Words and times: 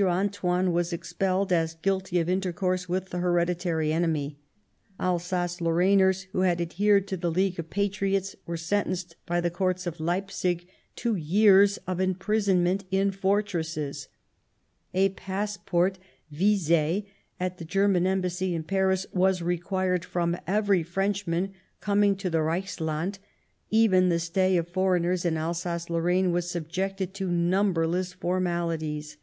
Antoine, 0.00 0.72
was 0.72 0.92
expelled, 0.92 1.52
as 1.52 1.74
guilty 1.74 2.18
of 2.18 2.28
intercourse 2.28 2.88
with 2.88 3.10
the 3.10 3.18
hereditary 3.18 3.92
enemy; 3.92 4.36
Alsace 4.98 5.60
Lorrainers, 5.60 6.24
who 6.32 6.40
had 6.40 6.60
adhered 6.60 7.06
to 7.06 7.16
the 7.16 7.30
League 7.30 7.56
of 7.56 7.70
Patriots, 7.70 8.34
were 8.46 8.56
sentenced 8.56 9.14
by 9.26 9.40
the 9.40 9.48
Courts 9.48 9.86
at 9.86 10.00
Leipzig 10.00 10.66
to 10.96 11.14
years 11.14 11.76
of 11.86 12.00
imprisonment 12.00 12.82
in 12.90 13.12
fortresses; 13.12 14.08
a 14.92 15.10
passport, 15.10 16.00
vise 16.32 17.04
at 17.38 17.58
the 17.58 17.64
German 17.64 18.08
Embassy 18.08 18.56
in 18.56 18.64
Paris, 18.64 19.06
was 19.12 19.40
required 19.40 20.04
from 20.04 20.36
every 20.48 20.82
French 20.82 21.28
man 21.28 21.54
coming 21.80 22.16
to 22.16 22.28
the 22.28 22.42
Reichsland; 22.42 23.20
even 23.70 24.08
the 24.08 24.18
stay 24.18 24.56
of 24.56 24.66
foreigners 24.66 25.24
in 25.24 25.36
Alsace 25.36 25.88
Lorraine 25.88 26.32
was 26.32 26.50
subjected 26.50 27.14
to 27.14 27.30
numberless 27.30 28.12
formalities. 28.12 29.16